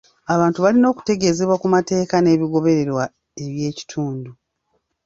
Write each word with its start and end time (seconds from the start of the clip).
Abantu 0.33 0.57
balina 0.65 0.87
okutegeezebwa 0.89 1.55
ku 1.61 1.67
mateeka 1.75 2.15
nebigobererwa 2.19 3.03
eby'ekitundu. 3.43 4.31